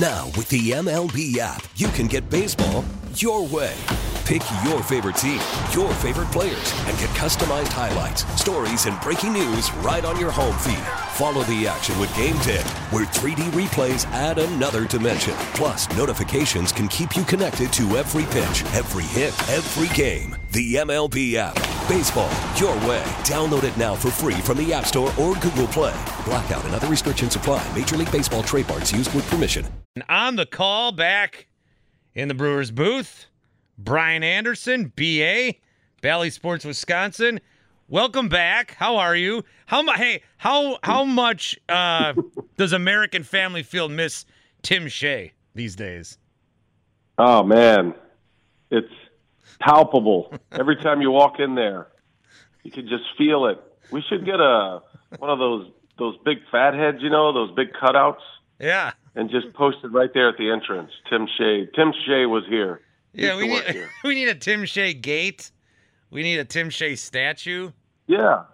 [0.00, 3.76] Now, with the MLB app, you can get baseball your way.
[4.24, 5.38] Pick your favorite team,
[5.70, 10.58] your favorite players, and get customized highlights, stories, and breaking news right on your home
[10.58, 10.84] feed.
[11.12, 15.34] Follow the action with Game Day, where 3D replays add another dimension.
[15.54, 20.34] Plus, notifications can keep you connected to every pitch, every hit, every game.
[20.50, 21.73] The MLB app.
[21.88, 23.02] Baseball, your way.
[23.24, 25.92] Download it now for free from the App Store or Google Play.
[26.24, 27.62] Blackout and other restrictions apply.
[27.76, 29.66] Major League Baseball trademarks used with permission.
[29.94, 31.46] And on the call back
[32.14, 33.26] in the Brewers booth,
[33.76, 35.54] Brian Anderson, BA,
[36.00, 37.38] Bally Sports Wisconsin.
[37.88, 38.74] Welcome back.
[38.78, 39.44] How are you?
[39.66, 42.14] How mu- Hey, how how much uh,
[42.56, 44.24] does American Family Field miss
[44.62, 46.16] Tim Shea these days?
[47.18, 47.94] Oh man,
[48.70, 48.88] it's
[49.60, 50.32] palpable.
[50.52, 51.88] Every time you walk in there,
[52.62, 53.58] you can just feel it.
[53.90, 54.80] We should get a
[55.18, 58.20] one of those those big fat heads, you know, those big cutouts,
[58.58, 60.90] Yeah, and just post it right there at the entrance.
[61.08, 61.66] Tim Shea.
[61.74, 62.80] Tim Shea was here.
[63.12, 63.36] He yeah.
[63.36, 63.90] We need here.
[64.04, 65.50] we need a Tim Shea gate.
[66.10, 67.70] We need a Tim Shea statue.
[68.06, 68.44] Yeah.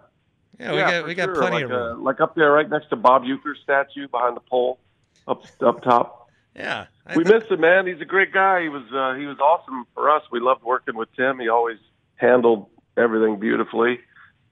[0.59, 1.35] Yeah, we yeah, got we got sure.
[1.35, 1.99] plenty like of room.
[1.99, 4.79] uh, like up there, right next to Bob Uecker's statue behind the pole,
[5.27, 6.20] up up top.
[6.55, 7.87] Yeah, I we thi- miss him, man.
[7.87, 8.61] He's a great guy.
[8.63, 10.23] He was uh, he was awesome for us.
[10.31, 11.39] We loved working with Tim.
[11.39, 11.77] He always
[12.15, 13.99] handled everything beautifully.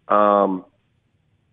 [0.07, 0.65] Um,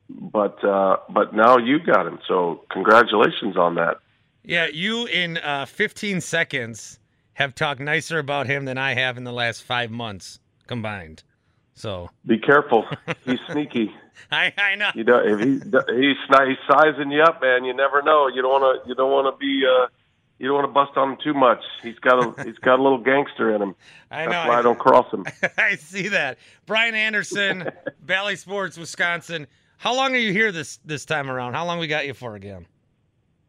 [0.09, 3.99] but uh, but now you got him, so congratulations on that.
[4.45, 7.01] Yeah, you in uh, 15 seconds
[7.35, 11.25] have talked nicer about him than I have in the last five months combined.
[11.75, 12.87] So Be careful.
[13.25, 13.93] He's sneaky.
[14.31, 14.91] I I know.
[14.95, 17.65] You know, if he he's he's sizing you up, man.
[17.65, 18.29] You never know.
[18.29, 18.89] You don't want to.
[18.89, 19.63] You don't want to be.
[19.67, 19.89] Uh,
[20.39, 21.61] you don't want to bust on him too much.
[21.83, 23.75] He's got a he's got a little gangster in him.
[24.11, 24.49] I That's know.
[24.53, 25.25] why I don't cross him.
[25.59, 26.39] I see that.
[26.67, 27.71] Brian Anderson,
[28.03, 29.47] Bally Sports, Wisconsin.
[29.79, 31.55] How long are you here this this time around?
[31.55, 32.67] How long we got you for again?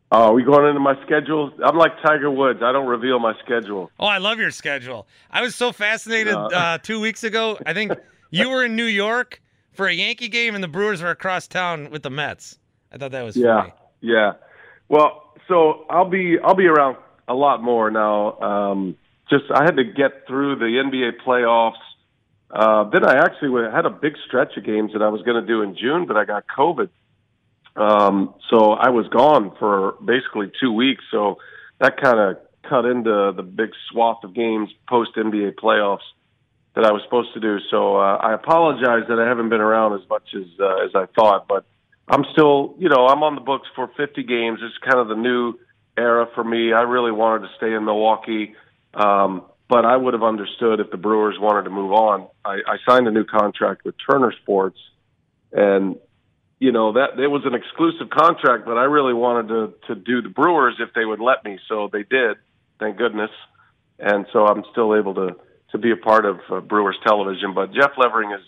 [0.09, 1.52] Oh, we going into my schedule?
[1.66, 2.62] I'm like Tiger Woods.
[2.64, 3.92] I don't reveal my schedule.
[4.00, 5.06] Oh, I love your schedule.
[5.30, 6.46] I was so fascinated Yeah.
[6.46, 7.58] uh, two weeks ago.
[7.66, 7.92] I think
[8.31, 9.42] you were in New York
[9.74, 12.58] for a Yankee game, and the Brewers were across town with the Mets.
[12.90, 13.74] I thought that was Yeah, funny.
[14.00, 14.34] yeah.
[14.90, 18.40] Well, so I'll be I'll be around a lot more now.
[18.40, 18.98] Um,
[19.30, 21.74] just I had to get through the NBA playoffs.
[22.50, 25.46] Uh, then I actually had a big stretch of games that I was going to
[25.46, 26.90] do in June, but I got COVID.
[27.75, 31.04] Um, so I was gone for basically two weeks.
[31.12, 31.38] So
[31.80, 32.38] that kind of
[32.68, 36.08] cut into the big swath of games post NBA playoffs
[36.75, 37.58] that I was supposed to do.
[37.69, 41.06] So uh, I apologize that I haven't been around as much as uh, as I
[41.16, 41.66] thought, but
[42.07, 44.59] I'm still, you know, I'm on the books for 50 games.
[44.62, 45.56] It's kind of the new
[45.97, 46.72] era for me.
[46.72, 48.56] I really wanted to stay in Milwaukee,
[48.94, 52.28] um, but I would have understood if the Brewers wanted to move on.
[52.45, 54.79] I, I signed a new contract with Turner Sports,
[55.51, 55.97] and
[56.59, 60.22] you know that it was an exclusive contract, but I really wanted to to do
[60.22, 61.59] the Brewers if they would let me.
[61.68, 62.38] So they did,
[62.79, 63.31] thank goodness,
[64.00, 65.35] and so I'm still able to
[65.72, 67.53] to be a part of uh, Brewers television.
[67.53, 68.45] But Jeff Levering is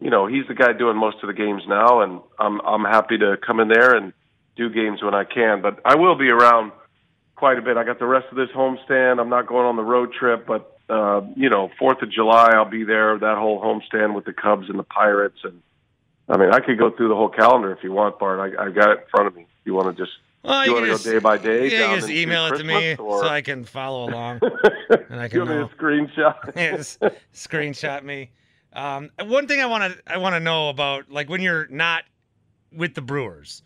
[0.00, 3.18] you know, he's the guy doing most of the games now, and I'm I'm happy
[3.18, 4.12] to come in there and
[4.56, 5.62] do games when I can.
[5.62, 6.72] But I will be around
[7.34, 7.76] quite a bit.
[7.76, 9.20] I got the rest of this homestand.
[9.20, 12.68] I'm not going on the road trip, but uh, you know, Fourth of July, I'll
[12.70, 13.18] be there.
[13.18, 15.62] That whole homestand with the Cubs and the Pirates, and
[16.28, 18.38] I mean, I could go through the whole calendar if you want, Bart.
[18.38, 19.42] I, I got it in front of me.
[19.42, 21.70] If you want to just Well, you you want to go day by day?
[21.70, 24.40] Yeah, just email it to me or- so I can follow along.
[25.10, 26.52] and I can want me to screenshot?
[26.56, 26.98] Yes,
[27.34, 28.30] screenshot me.
[28.76, 32.04] Um, one thing I want to I want to know about like when you're not
[32.72, 33.62] with the Brewers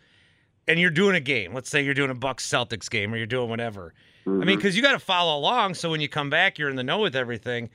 [0.67, 1.53] and you're doing a game.
[1.53, 3.93] Let's say you're doing a Bucks Celtics game or you're doing whatever.
[4.25, 4.39] I Mm-hmm.
[4.45, 5.73] mean, because you got to follow along.
[5.73, 7.69] So when you come back, you're in the know with everything.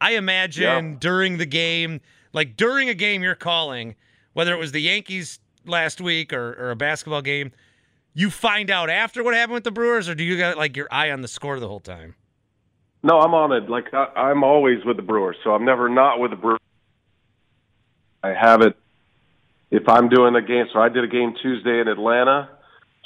[0.00, 0.96] I imagine Yeah.
[1.00, 2.00] during the game,
[2.34, 3.96] like during a game you're calling,
[4.34, 7.50] whether it was the Yankees last week or, or a basketball game,
[8.12, 10.86] you find out after what happened with the Brewers, or do you got like your
[10.90, 12.14] eye on the score the whole time?
[13.02, 13.70] No, I'm on it.
[13.70, 16.60] Like I, I'm always with the Brewers, so I'm never not with the Brewers.
[18.26, 18.76] I have it.
[19.70, 22.48] If I'm doing a game, so I did a game Tuesday in Atlanta,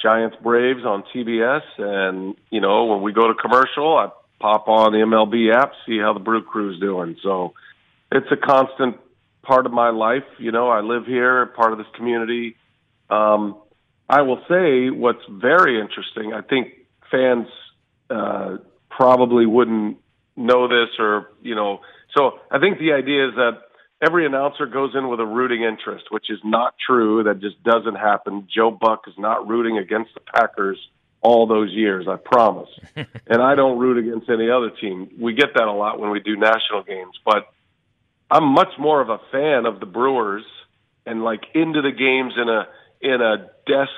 [0.01, 4.09] Giants Braves on TBS, and you know when we go to commercial, I
[4.39, 7.17] pop on the MLB app, see how the Brew Crew's doing.
[7.23, 7.53] So
[8.11, 8.97] it's a constant
[9.43, 10.23] part of my life.
[10.39, 12.55] You know, I live here, part of this community.
[13.09, 13.57] Um,
[14.09, 16.33] I will say what's very interesting.
[16.33, 16.73] I think
[17.09, 17.47] fans
[18.09, 18.57] uh,
[18.89, 19.97] probably wouldn't
[20.35, 21.81] know this or you know.
[22.15, 23.61] So I think the idea is that
[24.01, 27.23] every announcer goes in with a rooting interest, which is not true.
[27.23, 28.47] That just doesn't happen.
[28.53, 30.77] Joe Buck is not rooting against the Packers
[31.21, 32.69] all those years, I promise.
[32.95, 35.09] and I don't root against any other team.
[35.19, 37.47] We get that a lot when we do national games, but
[38.29, 40.43] I'm much more of a fan of the Brewers
[41.05, 42.67] and like into the games in a
[43.01, 43.91] in a desk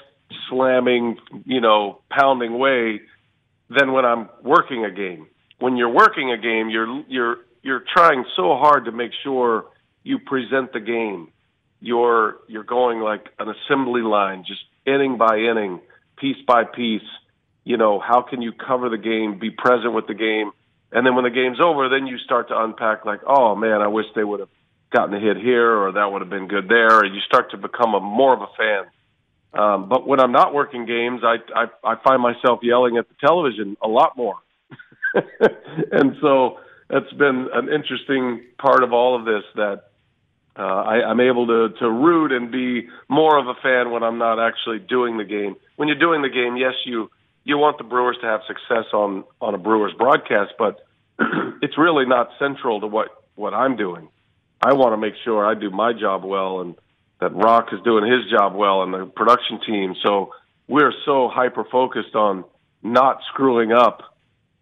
[0.50, 3.02] slamming, you know, pounding way
[3.70, 5.28] than when I'm working a game.
[5.60, 9.66] When you're working a game, you're you're you're trying so hard to make sure
[10.04, 11.30] you present the game.
[11.80, 15.82] You're you're going like an assembly line, just inning by inning,
[16.18, 17.02] piece by piece.
[17.66, 20.52] You know, how can you cover the game, be present with the game,
[20.92, 23.88] and then when the game's over, then you start to unpack like, oh man, I
[23.88, 24.50] wish they would have
[24.92, 27.02] gotten a hit here, or that would have been good there.
[27.02, 28.86] And you start to become a more of a fan.
[29.54, 33.16] Um, but when I'm not working games, I, I I find myself yelling at the
[33.20, 34.38] television a lot more,
[35.92, 36.60] and so
[36.90, 39.90] that's been an interesting part of all of this that
[40.58, 44.20] uh, I, I'm able to to root and be more of a fan when I'm
[44.20, 45.56] not actually doing the game.
[45.78, 47.10] When you're doing the game, yes, you
[47.44, 50.86] you want the Brewers to have success on on a Brewers broadcast, but
[51.62, 54.10] it's really not central to what what I'm doing.
[54.62, 56.76] I want to make sure I do my job well and
[57.20, 59.96] that Rock is doing his job well and the production team.
[60.04, 60.34] So
[60.68, 62.46] we're so hyper focused on
[62.82, 64.02] not screwing up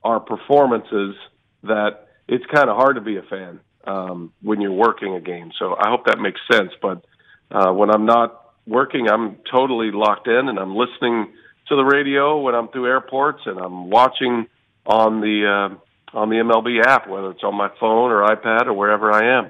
[0.04, 1.16] our performances
[1.64, 5.52] that it's kind of hard to be a fan um, when you're working a game.
[5.58, 6.72] So I hope that makes sense.
[6.82, 7.06] But
[7.50, 11.34] uh, when I'm not working, I'm totally locked in and I'm listening
[11.68, 14.48] to the radio when I'm through airports and I'm watching
[14.86, 18.74] on the uh, on the MLB app, whether it's on my phone or iPad or
[18.74, 19.50] wherever I am.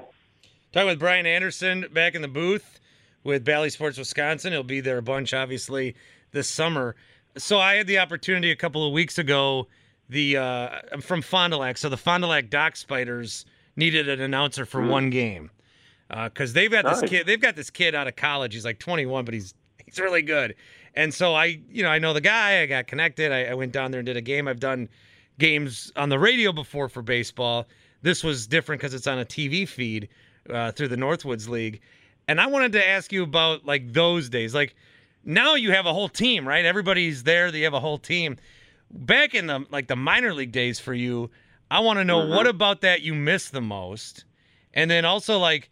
[0.72, 2.80] Talking with Brian Anderson back in the booth
[3.24, 4.52] with Bally Sports Wisconsin.
[4.52, 5.96] He'll be there a bunch, obviously,
[6.30, 6.96] this summer.
[7.36, 9.68] So I had the opportunity a couple of weeks ago.
[10.08, 13.46] The uh, I'm from Fond du Lac, so the Fond du Lac Dock Spiders
[13.76, 14.88] needed an announcer for mm.
[14.88, 15.50] one game
[16.24, 17.00] because uh, they've got nice.
[17.00, 17.26] this kid.
[17.26, 18.54] They've got this kid out of college.
[18.54, 19.54] He's like 21, but he's
[19.84, 20.54] he's really good.
[20.94, 22.60] And so I, you know, I know the guy.
[22.60, 23.32] I got connected.
[23.32, 24.46] I, I went down there and did a game.
[24.46, 24.88] I've done
[25.38, 27.66] games on the radio before for baseball.
[28.02, 30.08] This was different because it's on a TV feed
[30.50, 31.80] uh, through the Northwoods League.
[32.28, 34.54] And I wanted to ask you about like those days.
[34.54, 34.74] Like
[35.24, 36.64] now you have a whole team, right?
[36.64, 37.50] Everybody's there.
[37.50, 38.36] They have a whole team.
[38.90, 41.30] Back in the like the minor league days for you,
[41.72, 42.34] I want to know mm-hmm.
[42.34, 44.26] what about that you miss the most,
[44.74, 45.70] and then also like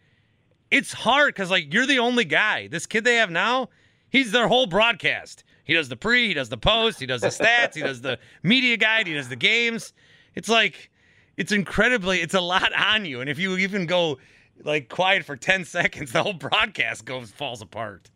[0.71, 2.65] it's hard because like you're the only guy.
[2.65, 3.69] This kid they have now,
[4.09, 5.43] he's their whole broadcast.
[5.63, 8.17] He does the pre, he does the post, he does the stats, he does the
[8.41, 9.93] media guide, he does the games.
[10.33, 10.89] It's like
[11.37, 14.17] it's incredibly it's a lot on you, and if you even go
[14.63, 18.09] like quiet for ten seconds, the whole broadcast goes falls apart.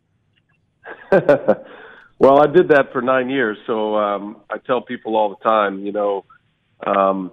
[1.12, 5.86] well, I did that for nine years, so um, I tell people all the time,
[5.86, 6.26] you know.
[6.84, 7.32] Um,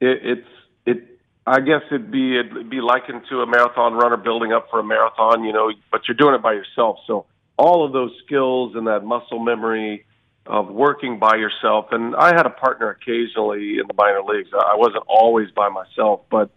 [0.00, 0.48] it, it's
[0.86, 1.20] it.
[1.46, 4.84] I guess it'd be it'd be likened to a marathon runner building up for a
[4.84, 6.98] marathon, you know, but you're doing it by yourself.
[7.06, 7.26] So
[7.56, 10.06] all of those skills and that muscle memory
[10.46, 11.86] of working by yourself.
[11.92, 14.48] And I had a partner occasionally in the minor leagues.
[14.52, 16.50] I wasn't always by myself, but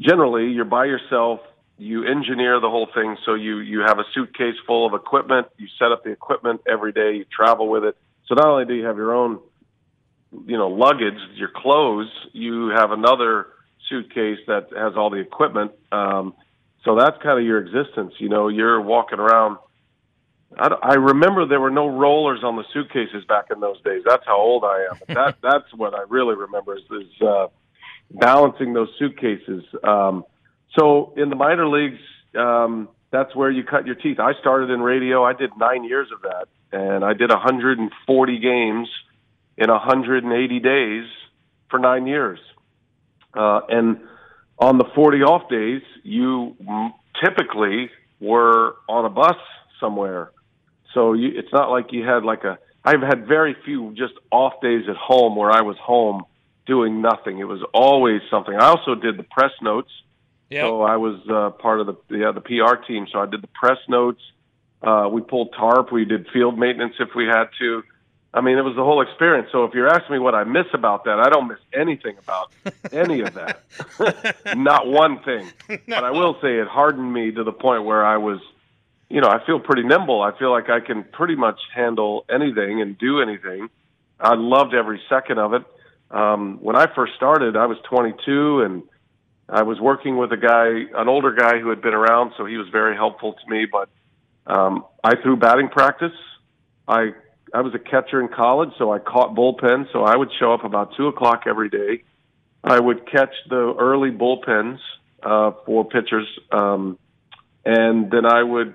[0.00, 1.40] generally you're by yourself.
[1.78, 3.16] You engineer the whole thing.
[3.24, 5.46] So you, you have a suitcase full of equipment.
[5.56, 7.14] You set up the equipment every day.
[7.14, 7.96] You travel with it.
[8.26, 9.38] So not only do you have your own
[10.32, 13.48] you know luggage, your clothes, you have another
[13.88, 15.72] suitcase that has all the equipment.
[15.90, 16.34] Um,
[16.84, 18.14] so that's kind of your existence.
[18.18, 19.58] You know, you're walking around.
[20.56, 24.02] I, I remember there were no rollers on the suitcases back in those days.
[24.06, 24.98] That's how old I am.
[24.98, 27.48] But that that's what I really remember is, is uh,
[28.10, 29.64] balancing those suitcases.
[29.82, 30.24] Um,
[30.78, 32.00] so in the minor leagues,
[32.38, 34.20] um, that's where you cut your teeth.
[34.20, 35.24] I started in radio.
[35.24, 38.88] I did nine years of that, and I did 140 games
[39.58, 41.04] in 180 days
[41.68, 42.38] for nine years.
[43.34, 44.00] Uh, and
[44.58, 46.56] on the 40 off days, you
[47.22, 49.36] typically were on a bus
[49.80, 50.30] somewhere.
[50.94, 52.58] So you, it's not like you had like a.
[52.84, 56.24] I've had very few just off days at home where I was home
[56.64, 57.38] doing nothing.
[57.38, 58.54] It was always something.
[58.54, 59.90] I also did the press notes.
[60.50, 60.62] Yep.
[60.62, 63.06] So I was uh, part of the the, uh, the PR team.
[63.12, 64.22] So I did the press notes.
[64.80, 65.92] Uh, we pulled tarp.
[65.92, 67.82] We did field maintenance if we had to.
[68.34, 69.48] I mean, it was the whole experience.
[69.52, 72.52] So if you're asking me what I miss about that, I don't miss anything about
[72.92, 73.64] any of that.
[74.56, 75.50] Not one thing.
[75.68, 75.78] no.
[75.88, 78.38] But I will say it hardened me to the point where I was,
[79.08, 80.20] you know, I feel pretty nimble.
[80.20, 83.70] I feel like I can pretty much handle anything and do anything.
[84.20, 85.64] I loved every second of it.
[86.10, 88.82] Um, when I first started, I was 22 and
[89.48, 92.58] I was working with a guy, an older guy who had been around, so he
[92.58, 93.66] was very helpful to me.
[93.70, 93.88] But
[94.46, 96.12] um, I threw batting practice.
[96.86, 97.12] I
[97.54, 99.92] I was a catcher in college, so I caught bullpens.
[99.92, 102.04] So I would show up about two o'clock every day.
[102.62, 104.78] I would catch the early bullpens
[105.22, 106.98] uh, for pitchers, um,
[107.64, 108.74] and then I would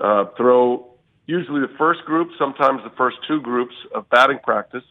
[0.00, 0.92] uh, throw
[1.26, 4.84] usually the first group, sometimes the first two groups of batting practice.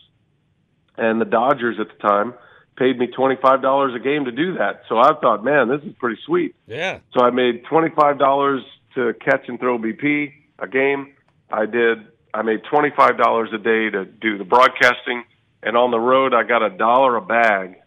[0.97, 2.33] And the Dodgers at the time
[2.77, 4.83] paid me twenty five dollars a game to do that.
[4.89, 6.55] So I thought, man, this is pretty sweet.
[6.67, 6.99] Yeah.
[7.13, 8.61] So I made twenty five dollars
[8.95, 11.13] to catch and throw BP a game.
[11.49, 11.99] I did.
[12.33, 15.23] I made twenty five dollars a day to do the broadcasting,
[15.63, 17.77] and on the road I got a dollar a bag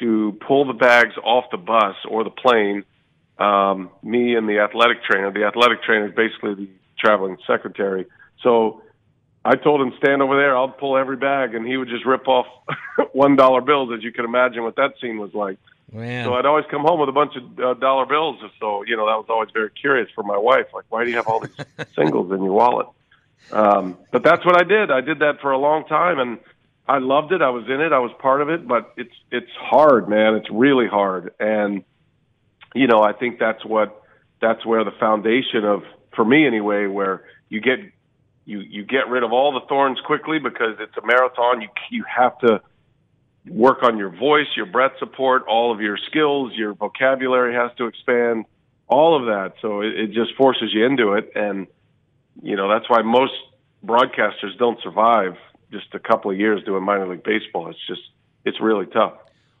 [0.00, 2.84] to pull the bags off the bus or the plane.
[3.38, 5.30] Um, me and the athletic trainer.
[5.30, 6.68] The athletic trainer is basically the
[6.98, 8.06] traveling secretary.
[8.42, 8.82] So
[9.44, 10.56] I told him stand over there.
[10.56, 12.46] I'll pull every bag, and he would just rip off
[13.12, 13.90] one dollar bills.
[13.94, 15.58] As you can imagine, what that scene was like.
[15.92, 16.24] Man.
[16.24, 18.40] So I'd always come home with a bunch of uh, dollar bills.
[18.58, 20.66] So you know that was always very curious for my wife.
[20.74, 21.56] Like, why do you have all these
[21.94, 22.88] singles in your wallet?
[23.52, 24.90] Um, but that's what I did.
[24.90, 26.38] I did that for a long time, and
[26.88, 27.42] I loved it.
[27.42, 27.92] I was in it.
[27.92, 28.66] I was part of it.
[28.66, 30.34] But it's it's hard, man.
[30.34, 31.84] It's really hard, and
[32.74, 34.02] you know I think that's what
[34.40, 35.82] that's where the foundation of
[36.14, 37.78] for me anyway, where you get
[38.44, 41.60] you you get rid of all the thorns quickly because it's a marathon.
[41.60, 42.60] You you have to
[43.48, 47.86] work on your voice, your breath support, all of your skills, your vocabulary has to
[47.86, 48.44] expand,
[48.88, 49.54] all of that.
[49.62, 51.66] So it, it just forces you into it, and
[52.42, 53.32] you know that's why most
[53.84, 55.36] broadcasters don't survive
[55.70, 57.68] just a couple of years doing minor league baseball.
[57.68, 58.02] It's just
[58.44, 59.14] it's really tough.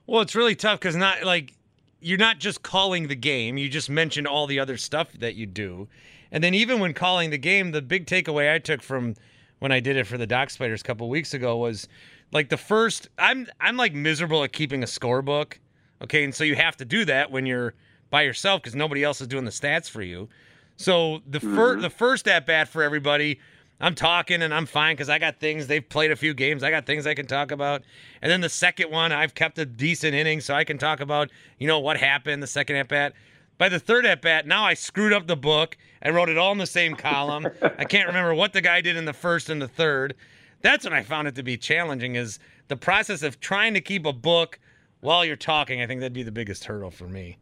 [0.06, 1.52] Well, it's really tough because not like
[2.00, 3.58] you're not just calling the game.
[3.58, 5.88] You just mentioned all the other stuff that you do,
[6.30, 9.14] and then even when calling the game, the big takeaway I took from
[9.58, 11.88] when I did it for the Dock Spiders a couple weeks ago was
[12.32, 13.08] like the first.
[13.18, 15.54] I'm I'm like miserable at keeping a scorebook.
[16.02, 17.74] Okay, and so you have to do that when you're
[18.10, 20.28] by yourself because nobody else is doing the stats for you.
[20.76, 21.56] So the mm-hmm.
[21.56, 23.38] first the first at bat for everybody
[23.80, 25.66] I'm talking and I'm fine because I got things.
[25.66, 26.62] They've played a few games.
[26.62, 27.82] I got things I can talk about.
[28.22, 31.30] And then the second one, I've kept a decent inning, so I can talk about,
[31.58, 33.12] you know, what happened the second at bat.
[33.58, 35.76] By the third at bat, now I screwed up the book.
[36.02, 37.48] I wrote it all in the same column.
[37.62, 40.14] I can't remember what the guy did in the first and the third.
[40.62, 44.06] That's when I found it to be challenging is the process of trying to keep
[44.06, 44.58] a book
[45.00, 45.82] while you're talking.
[45.82, 47.36] I think that'd be the biggest hurdle for me.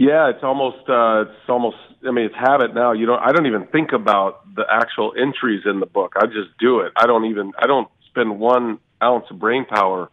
[0.00, 1.76] Yeah, it's almost uh, it's almost.
[2.08, 2.92] I mean, it's habit now.
[2.92, 6.14] You know, I don't even think about the actual entries in the book.
[6.16, 6.92] I just do it.
[6.96, 7.52] I don't even.
[7.58, 10.08] I don't spend one ounce of brain power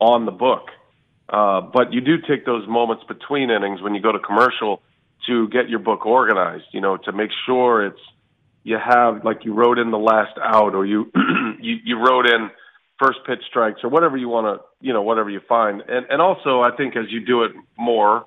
[0.00, 0.70] on the book.
[1.28, 4.82] Uh, but you do take those moments between innings when you go to commercial
[5.28, 6.64] to get your book organized.
[6.72, 8.00] You know, to make sure it's
[8.64, 11.12] you have like you wrote in the last out or you
[11.60, 12.50] you, you wrote in
[12.98, 15.80] first pitch strikes or whatever you want to you know whatever you find.
[15.82, 18.24] And and also I think as you do it more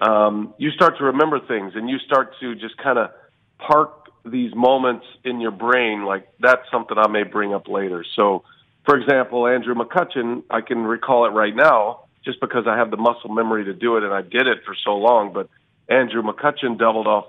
[0.00, 3.10] um, you start to remember things and you start to just kind of
[3.58, 8.04] park these moments in your brain like that's something I may bring up later.
[8.16, 8.44] So,
[8.84, 12.96] for example, Andrew McCutchen, I can recall it right now just because I have the
[12.96, 15.32] muscle memory to do it and I did it for so long.
[15.32, 15.48] But
[15.88, 17.26] Andrew McCutchen doubled off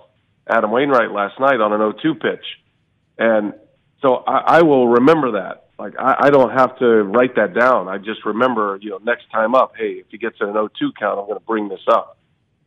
[0.48, 2.46] Adam Wainwright last night on an 0-2 pitch,
[3.18, 3.54] and
[4.02, 5.70] so I, I will remember that.
[5.78, 7.90] Like I, I don't have to write that down.
[7.90, 11.20] I just remember, you know, next time up, hey, if he gets an 0-2 count,
[11.20, 12.18] I'm going to bring this up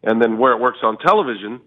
[0.03, 1.61] and then where it works on television.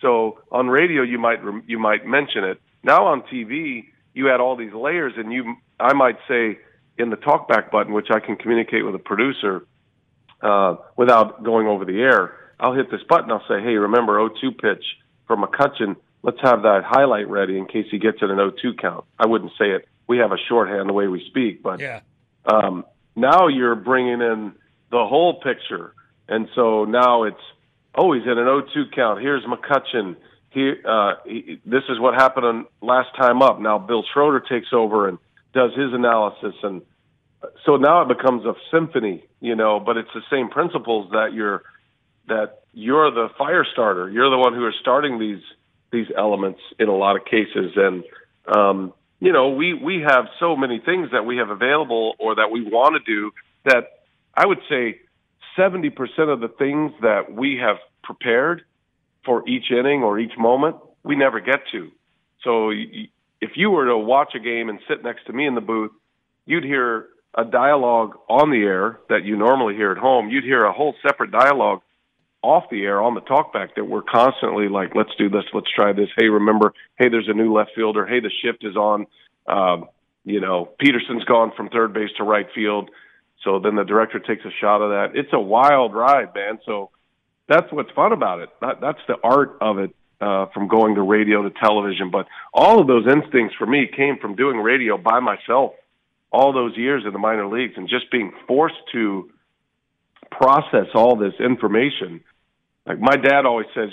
[0.00, 2.60] So on radio, you might you might mention it.
[2.82, 6.58] Now on TV, you add all these layers, and you I might say
[6.98, 9.66] in the talkback button, which I can communicate with a producer
[10.42, 12.34] uh, without going over the air.
[12.58, 13.30] I'll hit this button.
[13.30, 14.84] I'll say, "Hey, remember 0-2 pitch
[15.26, 15.96] for McCutchen?
[16.22, 19.52] Let's have that highlight ready in case he gets it an 0-2 count." I wouldn't
[19.58, 19.88] say it.
[20.06, 22.00] We have a shorthand the way we speak, but yeah.
[22.44, 22.84] um,
[23.16, 24.52] now you're bringing in
[24.90, 25.94] the whole picture,
[26.28, 27.40] and so now it's
[27.94, 29.20] oh, he's in an 0-2 count.
[29.20, 30.16] Here's McCutchen.
[30.50, 33.60] He, uh, he, this is what happened on last time up.
[33.60, 35.18] Now Bill Schroeder takes over and
[35.52, 36.82] does his analysis, and
[37.64, 39.80] so now it becomes a symphony, you know.
[39.80, 41.62] But it's the same principles that you're
[42.28, 44.10] that you're the fire starter.
[44.10, 45.42] You're the one who is starting these
[45.92, 48.04] these elements in a lot of cases, and
[48.46, 52.50] um, you know we we have so many things that we have available or that
[52.50, 53.32] we want to do
[53.64, 54.00] that
[54.34, 55.00] I would say
[55.58, 55.92] 70%
[56.32, 58.62] of the things that we have prepared
[59.24, 61.90] for each inning or each moment, we never get to.
[62.42, 65.60] So if you were to watch a game and sit next to me in the
[65.60, 65.92] booth,
[66.46, 70.30] you'd hear a dialogue on the air that you normally hear at home.
[70.30, 71.80] You'd hear a whole separate dialogue
[72.42, 75.92] off the air on the talkback that we're constantly like, let's do this, let's try
[75.92, 76.08] this.
[76.16, 78.06] Hey, remember, hey, there's a new left fielder.
[78.06, 79.06] Hey, the shift is on.
[79.46, 79.88] Um,
[80.24, 82.90] you know, Peterson's gone from third base to right field.
[83.44, 85.18] So then the director takes a shot of that.
[85.18, 86.58] It's a wild ride, man.
[86.66, 86.90] So
[87.48, 88.50] that's what's fun about it.
[88.60, 92.10] That, that's the art of it uh, from going to radio to television.
[92.10, 95.72] But all of those instincts for me came from doing radio by myself
[96.32, 99.30] all those years in the minor leagues and just being forced to
[100.30, 102.20] process all this information.
[102.86, 103.90] Like my dad always says,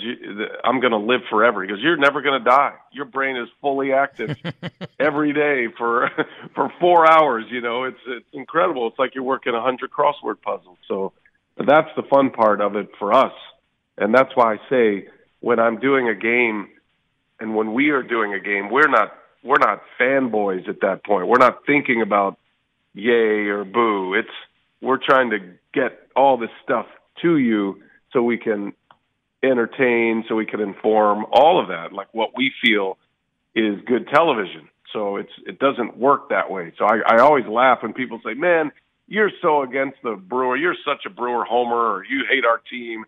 [0.64, 2.74] "I'm going to live forever." He goes, "You're never going to die.
[2.90, 4.36] Your brain is fully active
[4.98, 6.10] every day for
[6.54, 7.44] for four hours.
[7.50, 8.88] You know, it's it's incredible.
[8.88, 10.78] It's like you're working a hundred crossword puzzles.
[10.88, 11.12] So
[11.58, 13.32] that's the fun part of it for us,
[13.98, 15.08] and that's why I say
[15.40, 16.68] when I'm doing a game,
[17.40, 19.12] and when we are doing a game, we're not
[19.44, 21.28] we're not fanboys at that point.
[21.28, 22.38] We're not thinking about
[22.94, 24.14] yay or boo.
[24.14, 24.28] It's
[24.80, 25.38] we're trying to
[25.74, 26.86] get all this stuff
[27.22, 28.72] to you so we can
[29.42, 32.98] entertain, so we can inform, all of that, like what we feel
[33.54, 34.68] is good television.
[34.92, 36.72] So it's it doesn't work that way.
[36.78, 38.72] So I, I always laugh when people say, "Man,
[39.06, 40.56] you're so against the Brewer.
[40.56, 43.04] You're such a Brewer homer, or you hate our team."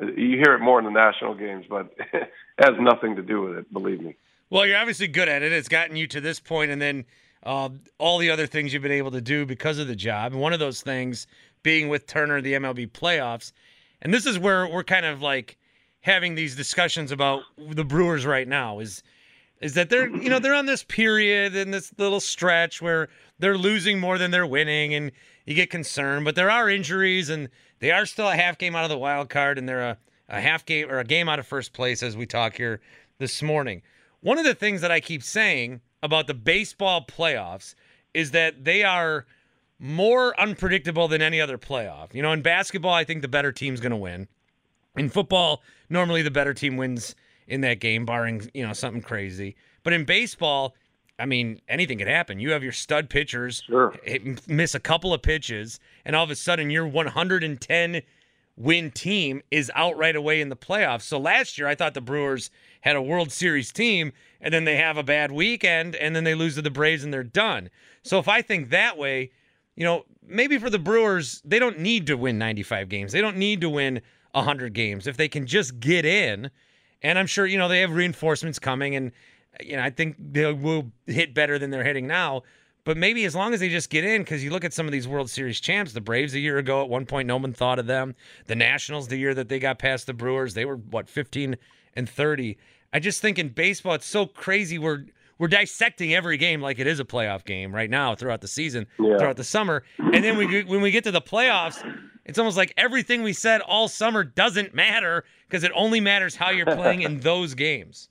[0.00, 3.58] You hear it more in the national games, but it has nothing to do with
[3.58, 3.70] it.
[3.70, 4.16] Believe me.
[4.48, 5.52] Well, you're obviously good at it.
[5.52, 7.04] It's gotten you to this point, and then
[7.42, 7.68] uh,
[7.98, 10.32] all the other things you've been able to do because of the job.
[10.32, 11.26] And one of those things
[11.62, 13.52] being with Turner, the MLB playoffs.
[14.02, 15.56] And this is where we're kind of like
[16.00, 19.02] having these discussions about the Brewers right now is
[19.60, 23.58] is that they're you know they're on this period and this little stretch where they're
[23.58, 25.12] losing more than they're winning and
[25.44, 27.48] you get concerned but there are injuries and
[27.80, 30.40] they are still a half game out of the wild card and they're a, a
[30.40, 32.80] half game or a game out of first place as we talk here
[33.18, 33.82] this morning.
[34.20, 37.74] One of the things that i keep saying about the baseball playoffs
[38.14, 39.26] is that they are
[39.80, 43.80] more unpredictable than any other playoff you know in basketball i think the better team's
[43.80, 44.28] going to win
[44.96, 47.14] in football, normally the better team wins
[47.46, 49.56] in that game, barring you know something crazy.
[49.82, 50.74] But in baseball,
[51.18, 52.40] I mean, anything could happen.
[52.40, 53.94] You have your stud pitchers sure.
[54.46, 58.02] miss a couple of pitches, and all of a sudden your 110
[58.56, 61.02] win team is out right away in the playoffs.
[61.02, 62.50] So last year, I thought the Brewers
[62.82, 66.34] had a World Series team, and then they have a bad weekend, and then they
[66.34, 67.70] lose to the Braves, and they're done.
[68.02, 69.30] So if I think that way,
[69.80, 73.12] you know, maybe for the Brewers, they don't need to win 95 games.
[73.12, 75.06] They don't need to win 100 games.
[75.06, 76.50] If they can just get in,
[77.00, 79.10] and I'm sure, you know, they have reinforcements coming, and,
[79.58, 82.42] you know, I think they will hit better than they're hitting now.
[82.84, 84.92] But maybe as long as they just get in, because you look at some of
[84.92, 87.78] these World Series champs, the Braves a year ago, at one point, no one thought
[87.78, 88.14] of them.
[88.48, 91.56] The Nationals, the year that they got past the Brewers, they were, what, 15
[91.94, 92.58] and 30.
[92.92, 94.78] I just think in baseball, it's so crazy.
[94.78, 95.06] We're,
[95.40, 98.86] we're dissecting every game like it is a playoff game right now throughout the season,
[98.98, 99.16] yeah.
[99.16, 99.82] throughout the summer.
[99.98, 101.82] And then we, when we get to the playoffs,
[102.26, 106.50] it's almost like everything we said all summer doesn't matter because it only matters how
[106.50, 108.10] you're playing in those games.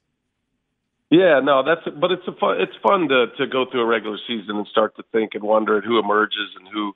[1.12, 4.18] Yeah, no, that's but it's a fun it's fun to to go through a regular
[4.28, 6.94] season and start to think and wonder who emerges and who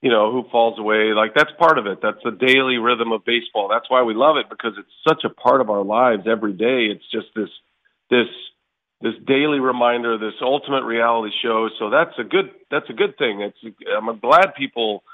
[0.00, 1.12] you know who falls away.
[1.12, 1.98] Like that's part of it.
[2.00, 3.68] That's the daily rhythm of baseball.
[3.68, 6.86] That's why we love it because it's such a part of our lives every day.
[6.86, 7.50] It's just this
[8.10, 8.28] this
[9.00, 11.68] this daily reminder, this ultimate reality show.
[11.78, 13.42] So that's a good that's a good thing.
[13.42, 15.04] It's I'm glad people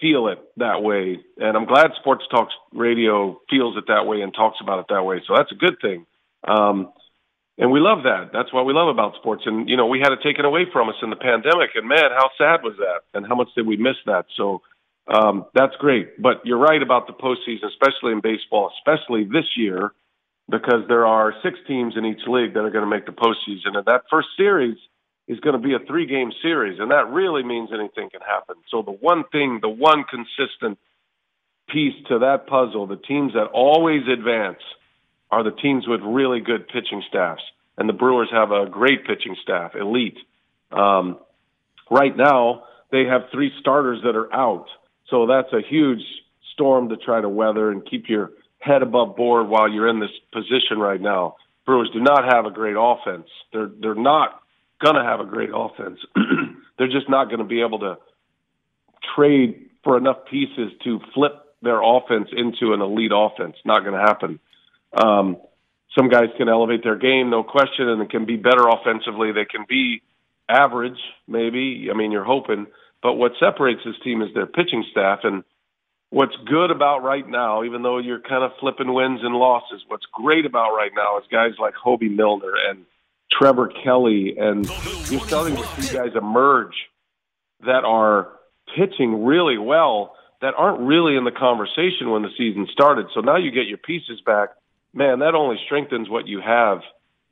[0.00, 1.18] feel it that way.
[1.38, 5.02] And I'm glad Sports Talk Radio feels it that way and talks about it that
[5.02, 5.22] way.
[5.26, 6.06] So that's a good thing.
[6.46, 6.92] Um,
[7.58, 8.30] and we love that.
[8.32, 9.44] That's what we love about sports.
[9.46, 11.70] And, you know, we had it taken away from us in the pandemic.
[11.74, 13.00] And man, how sad was that?
[13.14, 14.26] And how much did we miss that?
[14.36, 14.60] So
[15.08, 16.20] um, that's great.
[16.20, 19.92] But you're right about the postseason, especially in baseball, especially this year,
[20.48, 23.76] because there are six teams in each league that are going to make the postseason.
[23.76, 24.76] And that first series–
[25.28, 28.56] is going to be a three game series, and that really means anything can happen.
[28.70, 30.78] So the one thing, the one consistent
[31.68, 34.60] piece to that puzzle, the teams that always advance
[35.30, 37.42] are the teams with really good pitching staffs.
[37.76, 40.16] And the Brewers have a great pitching staff, elite.
[40.70, 41.18] Um,
[41.90, 44.66] right now, they have three starters that are out.
[45.10, 46.02] So that's a huge
[46.54, 48.30] storm to try to weather and keep your
[48.66, 51.36] head above board while you're in this position right now.
[51.64, 53.28] Brewers do not have a great offense.
[53.52, 54.40] They're they're not
[54.80, 55.98] going to have a great offense.
[56.78, 57.96] They're just not going to be able to
[59.14, 63.56] trade for enough pieces to flip their offense into an elite offense.
[63.64, 64.38] Not going to happen.
[64.92, 65.38] Um,
[65.96, 69.32] some guys can elevate their game, no question, and can be better offensively.
[69.32, 70.02] They can be
[70.48, 71.88] average, maybe.
[71.90, 72.66] I mean, you're hoping.
[73.02, 75.20] But what separates this team is their pitching staff.
[75.22, 75.44] And
[76.10, 80.06] what's good about right now, even though you're kind of flipping wins and losses, what's
[80.12, 82.84] great about right now is guys like Hoby Milner and
[83.30, 84.66] Trevor Kelley, and
[85.10, 86.74] you're starting to see guys emerge
[87.64, 88.32] that are
[88.76, 93.06] pitching really well that aren't really in the conversation when the season started.
[93.14, 94.50] So now you get your pieces back.
[94.92, 96.80] Man, that only strengthens what you have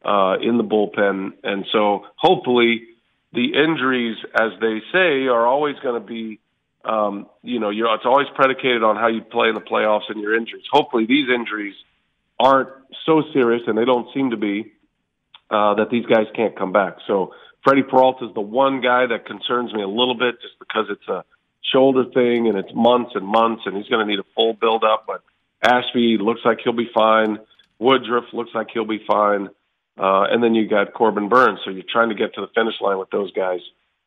[0.05, 1.33] uh, in the bullpen.
[1.43, 2.83] And so hopefully
[3.33, 6.41] the injuries, as they say, are always going to be,
[6.85, 10.21] um, you know, you're, it's always predicated on how you play in the playoffs and
[10.21, 10.65] your injuries.
[10.71, 11.75] Hopefully these injuries–
[12.39, 12.69] aren't
[13.07, 14.73] so serious, and they don't seem to be,
[15.51, 16.97] uh, that these guys can't come back.
[17.07, 20.87] So Freddy Peralta is the one guy that concerns me a little bit, just because
[20.91, 21.25] it's a
[21.73, 24.85] shoulder thing and it's months and months, and he's going to need a full build
[24.85, 25.05] up.
[25.07, 25.23] But
[25.63, 27.39] Ashby looks like he'll be fine.
[27.79, 29.49] Woodruff looks like he'll be fine.
[29.97, 31.61] Uh, and then you got Corbin Burnes.
[31.65, 33.61] So you're trying to get to the finish line with those guys.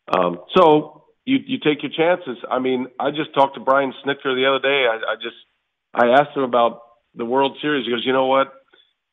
[0.09, 2.37] Um, so you, you take your chances.
[2.49, 4.87] I mean, I just talked to Brian Snitker the other day.
[4.89, 5.35] I, I just,
[5.93, 6.81] I asked him about
[7.15, 7.85] the World Series.
[7.85, 8.53] He goes, you know what?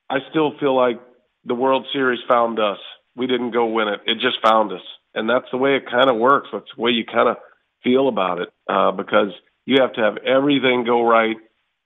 [0.09, 1.01] I still feel like
[1.45, 2.79] the World Series found us.
[3.17, 4.01] We didn't go win it.
[4.07, 4.81] It just found us.
[5.13, 6.49] And that's the way it kind of works.
[6.53, 7.37] That's the way you kind of
[7.83, 9.33] feel about it, uh, because
[9.67, 11.37] you have to have everything go right.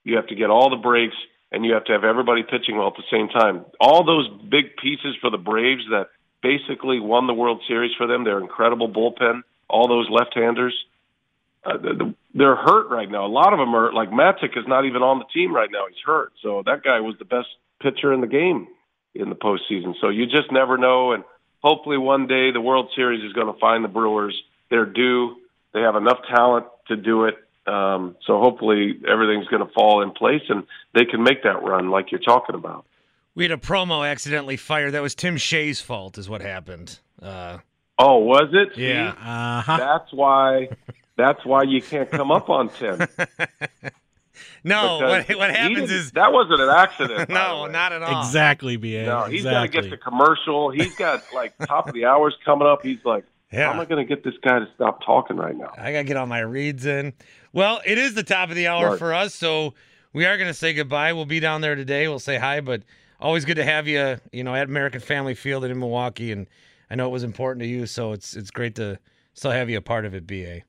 [0.03, 1.15] You have to get all the breaks
[1.51, 3.65] and you have to have everybody pitching well at the same time.
[3.81, 6.07] All those big pieces for the Braves that
[6.43, 10.73] basically won the World Series for them, their incredible bullpen, all those left-handers,
[11.65, 11.77] uh,
[12.33, 13.25] they're hurt right now.
[13.25, 15.85] A lot of them are like Matzek is not even on the team right now.
[15.87, 16.31] He's hurt.
[16.41, 17.47] So that guy was the best
[17.81, 18.67] pitcher in the game
[19.13, 19.95] in the postseason.
[19.99, 21.11] So you just never know.
[21.11, 21.23] And
[21.61, 24.41] hopefully one day the World Series is going to find the Brewers.
[24.69, 25.37] They're due.
[25.73, 27.35] They have enough talent to do it.
[27.67, 30.63] Um, so hopefully everything's going to fall in place and
[30.95, 32.85] they can make that run like you're talking about.
[33.35, 34.93] We had a promo accidentally fired.
[34.93, 36.99] That was Tim Shea's fault, is what happened.
[37.21, 37.59] Uh,
[37.99, 38.77] oh, was it?
[38.77, 39.09] Yeah.
[39.11, 39.77] Uh-huh.
[39.77, 40.69] That's why.
[41.17, 42.97] That's why you can't come up on Tim.
[44.63, 47.29] no, what, what happens is that wasn't an accident.
[47.29, 48.21] no, not at all.
[48.21, 49.03] Exactly, BA.
[49.03, 49.67] No, he's exactly.
[49.67, 50.71] got to get the commercial.
[50.71, 52.83] He's got like top of the hours coming up.
[52.83, 53.65] He's like, Yeah.
[53.65, 55.73] how am I going to get this guy to stop talking right now?
[55.77, 57.13] I gotta get all my reads in.
[57.51, 58.99] Well, it is the top of the hour Right.
[58.99, 59.73] for us, so
[60.13, 61.13] we are gonna say goodbye.
[61.13, 62.07] We'll be down there today.
[62.07, 62.83] We'll say hi, but
[63.19, 64.17] always good to have you.
[64.31, 66.47] You know, at American Family Field and in Milwaukee, and
[66.89, 68.99] I know it was important to you, so it's it's great to
[69.33, 70.25] still have you a part of it.
[70.25, 70.61] Ba.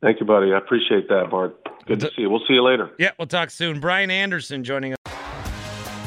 [0.00, 0.52] Thank you, buddy.
[0.52, 1.56] I appreciate that, Bart.
[1.86, 2.30] Good to see you.
[2.30, 2.90] We'll see you later.
[2.98, 3.80] Yeah, we'll talk soon.
[3.80, 4.98] Brian Anderson joining us.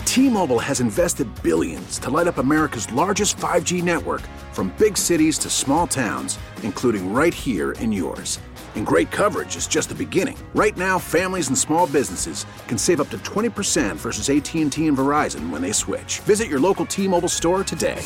[0.05, 4.21] T-Mobile has invested billions to light up America's largest 5G network
[4.51, 8.39] from big cities to small towns, including right here in yours.
[8.75, 10.37] And great coverage is just the beginning.
[10.53, 15.49] Right now, families and small businesses can save up to 20% versus AT&T and Verizon
[15.49, 16.19] when they switch.
[16.19, 18.05] Visit your local T-Mobile store today.